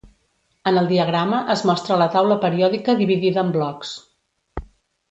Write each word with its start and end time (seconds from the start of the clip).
En 0.71 0.79
el 0.81 0.87
diagrama 0.91 1.41
es 1.57 1.63
mostra 1.71 1.99
la 2.03 2.09
taula 2.17 2.39
periòdica 2.47 2.97
dividida 3.05 3.45
en 3.47 3.57
blocs. 3.59 3.95